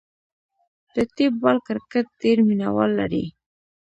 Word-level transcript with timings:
د 0.93 0.95
ټیپ 1.15 1.33
بال 1.41 1.57
کرکټ 1.67 2.05
ډېر 2.21 2.37
مینه 2.47 2.67
وال 2.75 2.91
لري. 2.99 3.25